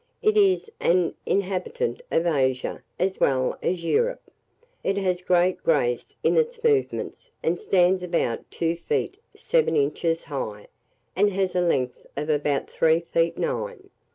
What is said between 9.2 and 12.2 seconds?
seven inches high, and has a length